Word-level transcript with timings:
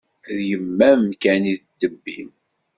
D 0.37 0.39
yemma-m 0.49 1.03
kan 1.21 1.41
i 1.53 1.55
d 1.61 1.61
ddeb-im. 1.63 2.31